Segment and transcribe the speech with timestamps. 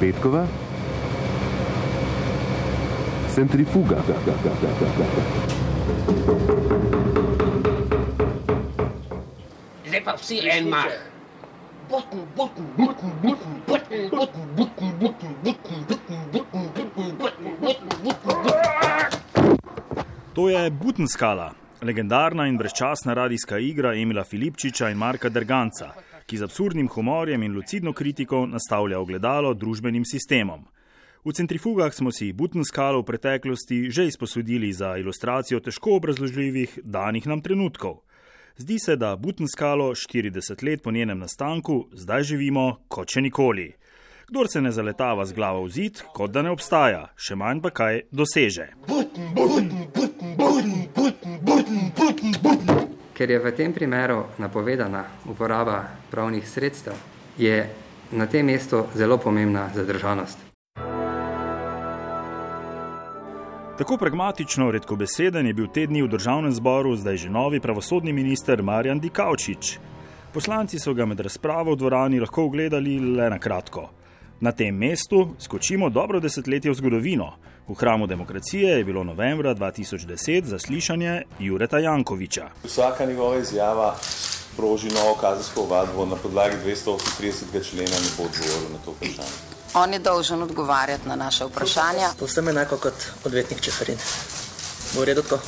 [0.00, 0.46] Petkova,
[3.34, 3.96] centrifuga.
[9.86, 10.84] Zdaj pa vsi en mah.
[11.90, 18.68] Button, button, button, button, button, button, button, button, button, button, button, button, button, button, button.
[20.34, 21.52] To je Butenskala,
[21.82, 25.90] legendarna in brezčasna radijska igra Emila Filipčiča in Marka Derganca,
[26.28, 30.66] ki z absurdnim humorjem in lucidno kritiko nastavlja ogledalo družbenim sistemom.
[31.24, 37.40] V centrifugah smo si Butenskalo v preteklosti že izposodili za ilustracijo težko obrazložljivih danih nam
[37.40, 38.04] trenutkov.
[38.56, 43.72] Zdi se, da Butenskalo 40 let po njenem nastanku zdaj živimo kot še nikoli.
[44.28, 47.70] Kdor se ne zaletava z glavo v zid, kot da ne obstaja, še manj pa
[47.72, 48.74] kaj doseže.
[48.84, 52.97] Button, button, button, button, button, button, button, button.
[53.18, 56.94] Ker je v tem primeru napovedana uporaba pravnih sredstev,
[57.38, 57.66] je
[58.14, 60.38] na tem mestu zelo pomembna zadržanost.
[63.78, 68.62] Tako pragmatično redkobeseden je bil te dni v državnem zboru zdaj že novi pravosodni minister
[68.62, 69.78] Marjan Dikaučič.
[70.34, 73.97] Poslanci so ga med razpravo v dvorani lahko ogledali le na kratko.
[74.40, 77.32] Na tem mestu skočimo dobro desetletje v zgodovino.
[77.68, 82.48] V hramu demokracije je bilo novembra 2010 zaslišanje Jureta Jankoviča.
[82.64, 87.70] Vsaka njegova izjava sproži novo kazensko ovadbo na podlagi 238.
[87.70, 89.36] člena ne bo odgovoril na to vprašanje.
[89.74, 92.08] On je dolžen odgovarjati na naše vprašanja.
[92.18, 92.94] Povsem enako kot
[93.24, 93.98] odvetnik Čeferin.
[94.94, 95.42] Bo v redu tako?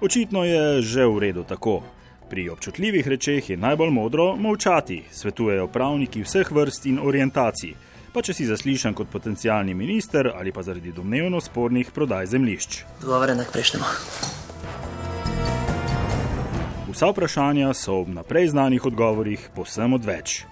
[0.00, 1.82] Očitno je že v redu tako.
[2.30, 7.74] Pri občutljivih rečeh je najbolj modro molčati, svetujejo pravniki vseh vrst in orientacij,
[8.12, 12.80] pa če si zaslišan kot potencijalni minister ali pa zaradi domnevno spornih prodaj zemljišč.
[12.98, 13.92] Odgovore naj preštemo.
[16.90, 20.42] Vsa vprašanja so ob naprej znanih odgovorih povsem odveč.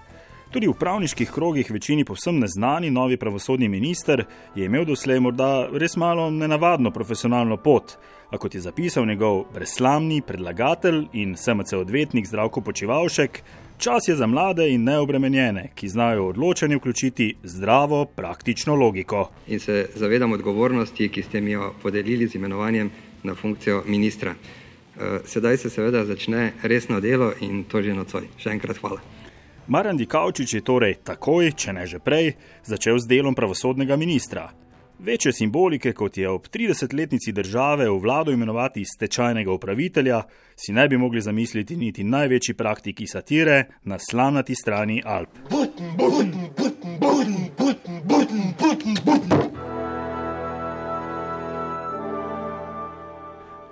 [0.55, 4.23] Tudi v pravniških krogih večini povsem neznani novi pravosodni minister
[4.55, 7.97] je imel doslej morda res malo nenavadno profesionalno pot,
[8.31, 13.41] a kot je zapisal njegov brezslamni predlagatelj in SMC odvetnik Zdravko Počivalšek,
[13.77, 19.27] čas je za mlade in neobremenjene, ki znajo v odločanje vključiti zdravo, praktično logiko.
[19.47, 22.91] In se zavedam odgovornosti, ki ste mi jo podelili z imenovanjem
[23.23, 24.31] na funkcijo ministra.
[24.31, 28.31] Eh, Sedaj se seveda začne resno delo in to že nocoj.
[28.37, 29.24] Še enkrat hvala.
[29.67, 34.51] Marjan Dikaučič je torej takoj, če ne že prej, začel s delom pravosodnega ministra.
[34.99, 40.21] Večje simbolike, kot je ob 30-letnici države v vlado imenovati stečajnega upravitelja,
[40.55, 45.29] si ne bi mogli zamisliti niti največji praktiki satire na slamnati strani Alp.
[45.49, 49.49] Button, button, button, button, button, button, button, button.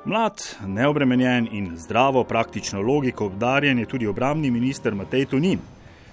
[0.05, 5.59] Mlad, neobremenjen in zdravo praktično logiko obdarjen je tudi obramni minister Matej Tonin.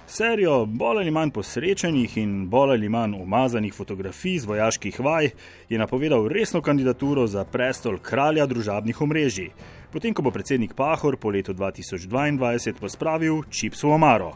[0.07, 5.29] Serijo bolj ali manj posrečenih in bolj ali manj umazanih fotografij z vojaških vaj
[5.69, 9.49] je napovedal resno kandidaturo za prestol kralja družabnih omrežij,
[9.91, 14.33] potem ko bo predsednik Pahor po letu 2022 pospravil čips v omaro.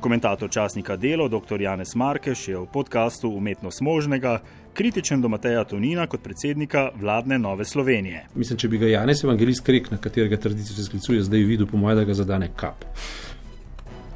[0.00, 1.60] Komentator časnika Delo, dr.
[1.60, 4.38] Janez Markeš, je v podkastu Umetnost možnega
[4.72, 8.24] kritičen do Mateja Tonina kot predsednika vladne Nove Slovenije.
[8.34, 11.76] Mislim, če bi ga Janez Evangelist Krek, na katerega tradicijo se sklicuje, zdaj videl, po
[11.76, 12.84] mojem, da ga zadane kap.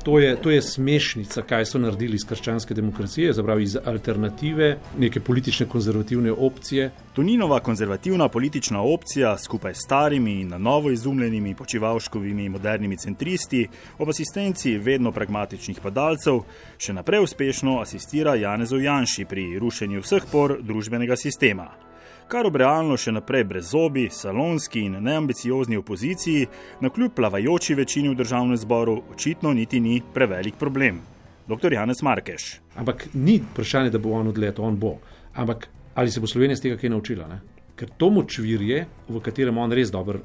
[0.05, 5.21] To je, to je smešnica, kaj so naredili iz krščanske demokracije, zapravi iz alternative, neke
[5.21, 6.91] politične konzervativne opcije.
[7.15, 14.09] Toninova konzervativna politična opcija skupaj s starimi in na novo izumljenimi počivalškovimi modernimi centristi ob
[14.09, 16.43] asistenci vedno pragmatičnih padalcev
[16.79, 21.71] še naprej uspešno asistira Janezu Janši pri rušenju vseh por družbenega sistema.
[22.29, 26.47] Kar ob realno še naprej brezzobi, salonski in neambiciozni opoziciji,
[26.81, 31.03] na kljub plavajoči večini v državnem zboru, očitno niti ni prevelik problem.
[31.49, 31.77] Dr.
[31.77, 32.47] Janez Markeš.
[32.81, 34.95] Ampak ni vprašanje, da bo on odletel, on bo.
[35.35, 37.27] Ampak ali se bo Slovenija z tega kaj naučila?
[37.29, 37.43] Ne?
[37.77, 40.23] Ker to močvirje, v katerem on res dobro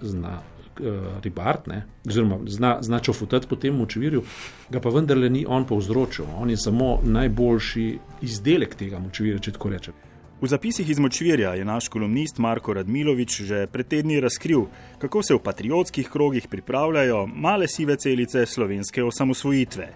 [0.00, 1.82] zna uh, ribart, ne?
[2.08, 4.24] oziroma zna, zna čofutati po tem močvirju,
[4.72, 6.32] ga pa vendarle ni on povzročil.
[6.40, 7.86] On je samo najboljši
[8.24, 10.00] izdelek tega močvirja, če tako rečem.
[10.42, 14.64] V zapisih iz Močvirja je naš kolumnist Marko Radmilovič že pred tedni razkril,
[14.98, 19.86] kako se v patriotskih krogih pripravljajo male sive celice slovenske osamosvojitve.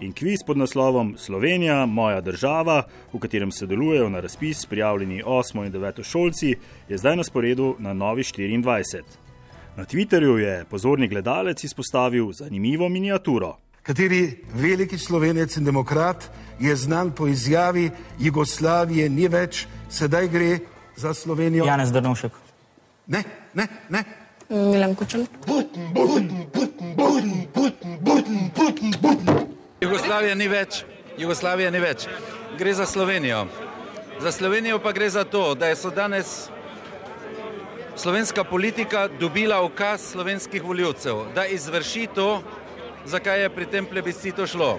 [0.00, 5.66] In kviz pod naslovom Slovenija, moja država, v katerem sodelujejo na razpis prijavljeni 8.
[5.66, 6.02] in 9.
[6.04, 6.54] šolci,
[6.88, 9.02] je zdaj na sporedu na novi 24.
[9.76, 13.56] Na Twitterju je pozorni gledalec izpostavil zanimivo miniaturo.
[13.82, 16.30] Kateri veliki slovenec in demokrat
[16.60, 17.90] je znan po izjavi
[18.20, 20.58] Jugoslavije ni več, sedaj gre
[20.96, 21.64] za Slovenijo.
[21.64, 22.32] Janez Drnovšek.
[23.06, 23.22] Ne,
[23.54, 24.04] ne, ne.
[24.48, 25.26] Milan Kučan.
[25.46, 29.46] Button, button, button, button, button, button, button, button.
[29.80, 30.84] Jugoslavije ni več,
[31.18, 32.06] Jugoslavije ni več.
[32.58, 33.46] Gre za Slovenijo.
[34.20, 36.48] Za Slovenijo pa gre za to, da so danes
[37.96, 42.42] slovenska politika dobila ukaz slovenskih voljivcev, da izvrši to,
[43.04, 44.78] zakaj je pri tem plebiscitu šlo.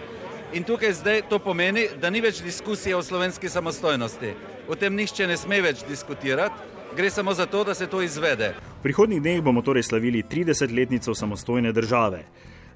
[0.54, 4.32] In tukaj zdaj to pomeni, da ni več diskusije o slovenski samostojnosti.
[4.68, 6.56] O tem nihče ne sme več diskutirati,
[6.98, 8.56] gre samo za to, da se to izvede.
[8.80, 12.24] V prihodnjih dneh bomo torej slavili 30-letnico samostojne države.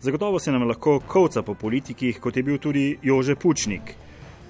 [0.02, 3.96] Zagotovo se nam lahko kovca po politikih, kot je bil tudi Jože Pučnik.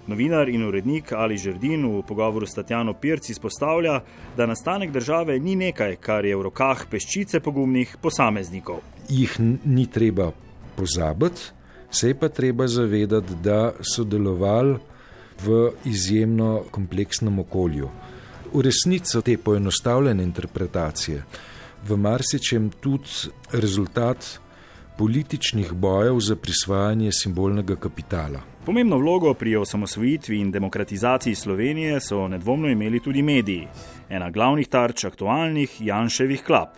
[0.08, 4.02] Novinar in urednik Ali Žrdin v pogovoru s Tatjano Pirc izpostavlja,
[4.38, 8.84] da nastanek države ni nekaj, kar je v rokah peščice pogumnih posameznikov.
[9.08, 10.34] Jih ni treba
[10.76, 11.63] pozabiti,
[11.94, 14.78] se je pa treba zavedati, da so delovali
[15.46, 17.90] v izjemno kompleksnem okolju.
[18.54, 21.24] V resnici so te poenostavljene interpretacije
[21.88, 24.40] v marsičem tudi rezultat
[24.98, 28.42] političnih bojev za prisvajanje simbolnega kapitala.
[28.66, 33.68] Pomembno vlogo pri osamosvojitvi in demokratizaciji Slovenije so nedvomno imeli tudi mediji,
[34.10, 36.78] ena glavnih tarč aktualnih Janševih klap.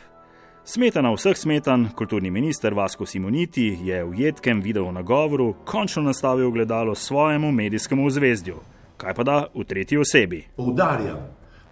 [0.68, 6.96] Smetana vseh smetan, kulturni minister Vasko Simoniti je v jedkem video nagovoru končno nastavil gledalo
[6.96, 8.56] svojemu medijskemu zvezdju.
[8.98, 10.44] Kaj pa da v tretji osebi?
[10.56, 11.20] Poudarjam,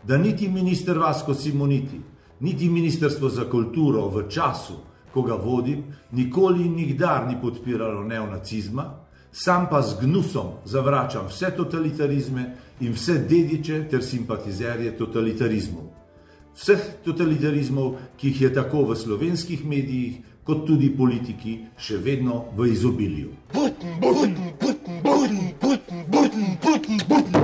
[0.04, 2.02] da niti minister Vasko Simoniti,
[2.40, 4.78] niti ministrstvo za kulturo v času,
[5.14, 8.86] ko ga vodim, nikoli in nikdar ni podpiralo neonacizma,
[9.32, 12.46] sam pa z gnusom zavračam vse totalitarizme
[12.80, 16.03] in vse dediče ter simpatizerje totalitarizmov.
[16.56, 22.68] Vseh totalitarizmov, ki jih je tako v slovenskih medijih, kot tudi politiki še vedno v
[22.74, 23.32] izobilju.
[23.54, 27.42] Putin, Putin, Putin, Putin, Putin, Putin, Putin, Putin.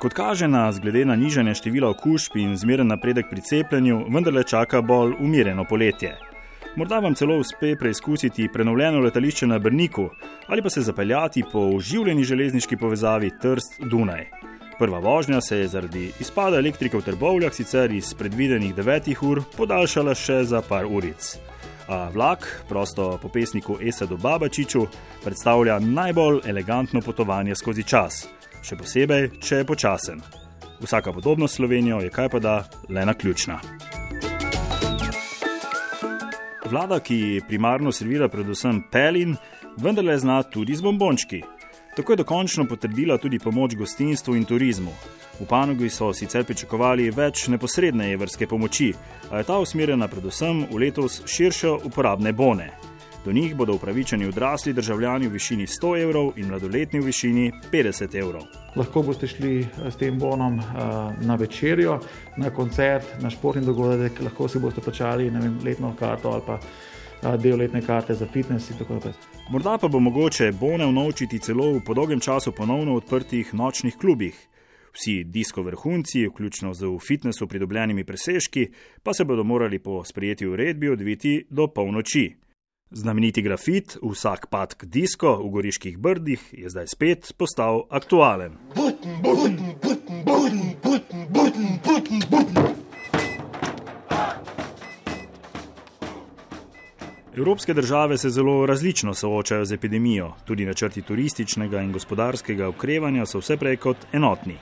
[0.00, 4.82] Kot kaže nas, glede na nižanje števila okužb in zmeren napredek pri cepljenju, vendarle čaka
[4.82, 6.35] bolj umirjeno poletje.
[6.76, 10.10] Morda vam celo uspe preizkusiti prenovljeno letališče na Brniku
[10.46, 14.24] ali pa se zapeljati po oživljeni železniški povezavi Trst-Dunaj.
[14.78, 20.14] Prva vožnja se je zaradi izpada elektrike v Trbovljah sicer iz predvidenih 9 ur podaljšala
[20.14, 21.38] še za par uric.
[21.88, 24.86] A vlak, prosto po pesniku Esadu Babačiču,
[25.24, 28.26] predstavlja najbolj elegantno potovanje skozi čas,
[28.62, 30.20] še posebej, če je počasen.
[30.80, 33.60] Vsaka podobnost s Slovenijo je kaj pa da le na ključna.
[36.70, 39.36] Vlada, ki primarno servira predvsem pelin,
[39.78, 41.42] vendarle zna tudi z bombončki.
[41.96, 44.92] Tako je dokončno potrdila tudi pomoč gostinstvu in turizmu.
[45.40, 48.92] V panogi so sicer pričakovali več neposredne evrske pomoči,
[49.30, 52.70] a je ta usmerjena predvsem v letos širšo uporabne bone.
[53.26, 58.14] Do njih bodo upravičeni odrasli državljani v višini 100 evrov in mladoletni v višini 50
[58.18, 58.42] evrov.
[58.76, 60.64] Lahko boste šli eh, s tem bonom uh,
[61.26, 61.98] na večerjo,
[62.36, 67.34] na koncert, na športni dogodek, lahko si boste plačali vem, letno karto ali pa uh,
[67.42, 69.18] del letne karte za fitness in tako naprej.
[69.50, 74.38] Morda pa bo mogoče bone unovčiti celo v podolgem času ponovno odprtih nočnih klubih.
[74.94, 78.68] Vsi disko vrhunci, vključno z v fitnessu pridobljenimi presežki,
[79.02, 82.45] pa se bodo morali po sprejeti uredbi odviti do polnoči.
[82.90, 88.52] Znameniti grafit, vsak patk disko v goriških brdih, je zdaj spet postal aktualen.
[88.76, 92.74] Button, button, button, button, button, button, button, button.
[97.36, 103.38] Evropske države se zelo različno soočajo z epidemijo, tudi načrti turističnega in gospodarskega okrevanja so
[103.38, 104.56] vse prej kot enotni.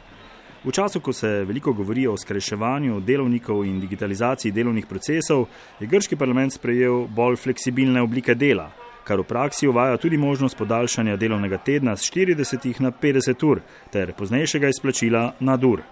[0.65, 5.45] V času, ko se veliko govori o skrajševanju delovnikov in digitalizaciji delovnih procesov,
[5.81, 8.71] je grški parlament sprejel bolj fleksibilne oblike dela,
[9.05, 13.61] kar v praksi uvaja tudi možnost podaljšanja delovnega tedna z 40 na 50 ur
[13.93, 15.83] ter poznejšega izplačila na dur.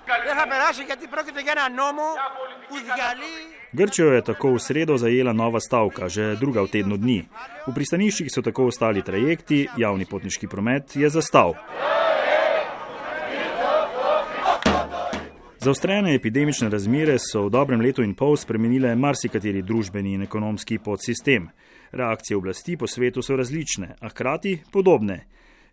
[3.72, 7.24] Grčijo je tako v sredo zajela nova stavka, že druga v tednu dni.
[7.68, 11.56] V pristaniščih so tako ostali trajekti, javni potniški promet je zastal.
[15.62, 21.46] Zaostrene epidemične razmere so v dobrem letu in pol spremenile marsikateri družbeni in ekonomski podsistem.
[21.92, 25.20] Reakcije oblasti po svetu so različne, a hkrati podobne.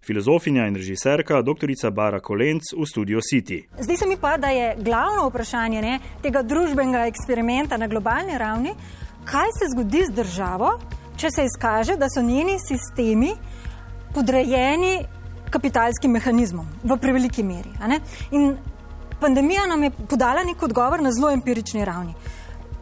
[0.06, 1.74] Filozofinja in režiserka dr.
[1.92, 3.64] Bara Kolenc v studiu City.
[3.80, 8.78] Zdi se mi pa, da je glavno vprašanje ne, tega družbenega eksperimenta na globalni ravni,
[9.26, 10.80] kaj se zgodi z državo,
[11.18, 13.34] če se izkaže, da so njeni sistemi
[14.14, 15.00] podrejeni
[15.50, 17.74] kapitalskim mehanizmom v preveliki meri.
[18.32, 18.54] In
[19.20, 22.14] pandemija nam je podala nek odgovor na zelo empirični ravni.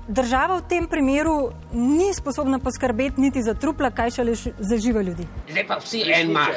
[0.07, 5.27] Država v tem primeru ni sposobna poskrbeti niti za trupla, kaj šele za žive ljudi.
[5.49, 6.47] Zdaj pa vsi en mah.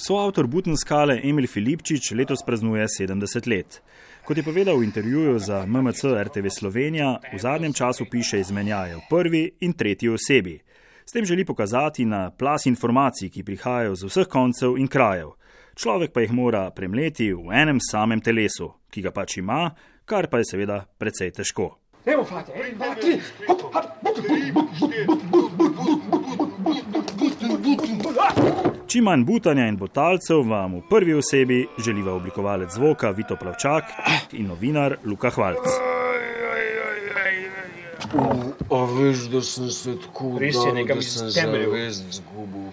[0.07, 3.81] Soavtor Butenskale Emil Filipčič letos praznuje 70 let.
[4.23, 9.01] Kot je povedal v intervjuju za MMC RTV Slovenija, v zadnjem času piše izmenjaje v
[9.09, 10.55] prvi in tretji osebi.
[11.05, 15.35] S tem želi pokazati na plas informacij, ki prihajajo z vseh koncev in krajev.
[15.75, 20.39] Človek pa jih mora premleti v enem samem telesu, ki ga pač ima, kar pa
[20.39, 21.83] je seveda precej težko.
[22.07, 23.59] Evo, fate, en, dva, tri, hop,
[28.97, 33.83] Čim manj butanja in botalcev vam v prvi osebi želiva oblikovalec zvoka Vito Plavčak
[34.31, 35.67] in novinar Luka Hvalc.
[38.71, 41.69] A veš, da sem se tako Res je, da iz sem temeljev.
[41.69, 42.71] zavest zgubil.